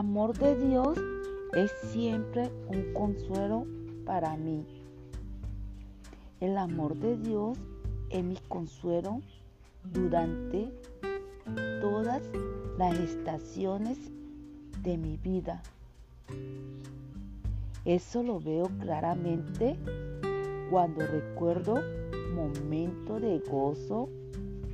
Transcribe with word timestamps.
amor 0.00 0.36
de 0.38 0.56
Dios 0.56 0.98
es 1.54 1.70
siempre 1.92 2.50
un 2.68 2.92
consuelo 2.92 3.66
para 4.04 4.36
mí. 4.36 4.64
El 6.40 6.56
amor 6.58 6.96
de 6.96 7.16
Dios 7.16 7.58
es 8.08 8.24
mi 8.24 8.36
consuelo 8.48 9.20
durante 9.92 10.72
todas 11.80 12.22
las 12.78 12.98
estaciones 12.98 13.98
de 14.82 14.96
mi 14.96 15.16
vida. 15.18 15.62
Eso 17.84 18.22
lo 18.22 18.40
veo 18.40 18.70
claramente 18.80 19.76
cuando 20.70 21.06
recuerdo 21.06 21.76
momentos 22.34 23.20
de 23.22 23.38
gozo 23.50 24.08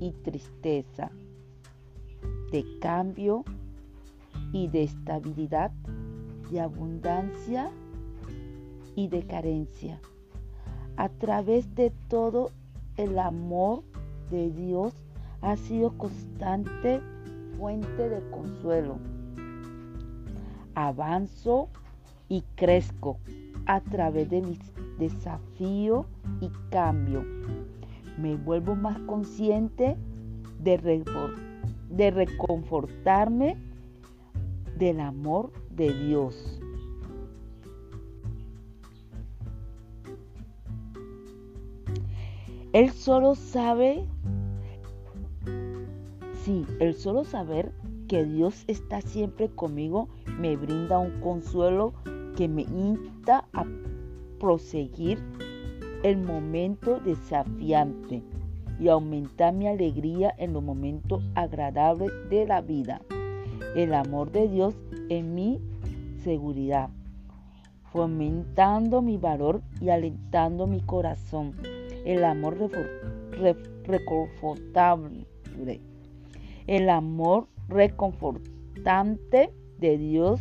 y 0.00 0.12
tristeza, 0.12 1.10
de 2.50 2.64
cambio 2.80 3.44
y 4.52 4.68
de 4.68 4.84
estabilidad, 4.84 5.70
de 6.50 6.60
abundancia 6.60 7.70
y 8.96 9.08
de 9.08 9.22
carencia. 9.26 10.00
A 10.96 11.08
través 11.08 11.74
de 11.74 11.92
todo 12.08 12.50
el 12.96 13.18
amor 13.18 13.82
de 14.30 14.50
Dios 14.50 14.92
ha 15.40 15.56
sido 15.56 15.96
constante 15.96 17.00
fuente 17.56 18.08
de 18.08 18.20
consuelo. 18.30 18.98
Avanzo 20.74 21.68
y 22.28 22.42
crezco 22.54 23.18
a 23.66 23.80
través 23.80 24.28
de 24.30 24.42
mis 24.42 24.58
desafíos 24.98 26.06
y 26.40 26.50
cambio. 26.70 27.24
Me 28.18 28.36
vuelvo 28.36 28.76
más 28.76 28.98
consciente 29.00 29.96
de, 30.58 31.04
de 31.90 32.10
reconfortarme 32.10 33.56
del 34.80 34.98
amor 34.98 35.52
de 35.70 35.92
Dios. 35.92 36.58
Él 42.72 42.90
solo 42.90 43.34
sabe, 43.34 44.06
sí, 46.44 46.64
el 46.80 46.94
solo 46.94 47.24
saber 47.24 47.72
que 48.08 48.24
Dios 48.24 48.64
está 48.68 49.00
siempre 49.02 49.48
conmigo 49.50 50.08
me 50.38 50.56
brinda 50.56 50.98
un 50.98 51.20
consuelo 51.20 51.92
que 52.36 52.48
me 52.48 52.62
insta 52.62 53.48
a 53.52 53.66
proseguir 54.38 55.18
el 56.04 56.16
momento 56.16 57.00
desafiante 57.00 58.22
y 58.78 58.88
aumentar 58.88 59.52
mi 59.52 59.68
alegría 59.68 60.34
en 60.38 60.54
los 60.54 60.62
momentos 60.62 61.22
agradables 61.34 62.10
de 62.30 62.46
la 62.46 62.62
vida. 62.62 63.02
El 63.74 63.94
amor 63.94 64.32
de 64.32 64.48
Dios 64.48 64.74
en 65.08 65.34
mi 65.34 65.60
seguridad, 66.22 66.90
fomentando 67.92 69.02
mi 69.02 69.16
valor 69.16 69.62
y 69.80 69.90
alentando 69.90 70.66
mi 70.66 70.80
corazón. 70.80 71.54
El 72.04 72.24
amor 72.24 72.56
reconfortable, 73.84 75.26
el 76.66 76.88
amor 76.88 77.46
reconfortante 77.68 79.52
de 79.78 79.98
Dios 79.98 80.40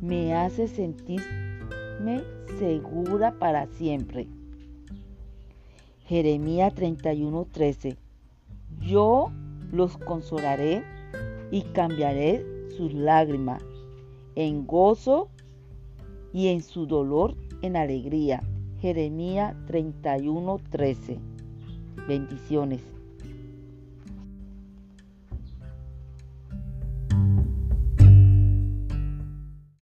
me 0.00 0.34
hace 0.34 0.68
sentirme 0.68 2.22
segura 2.58 3.38
para 3.38 3.66
siempre. 3.66 4.28
Jeremías 6.06 6.74
31:13 6.74 7.96
Yo 8.80 9.30
los 9.72 9.96
consolaré 9.96 10.84
y 11.54 11.62
cambiaré 11.62 12.44
sus 12.76 12.92
lágrimas 12.92 13.62
en 14.34 14.66
gozo 14.66 15.28
y 16.32 16.48
en 16.48 16.60
su 16.60 16.84
dolor 16.84 17.36
en 17.62 17.76
alegría. 17.76 18.42
Jeremías 18.80 19.54
31:13 19.68 21.20
Bendiciones. 22.08 22.93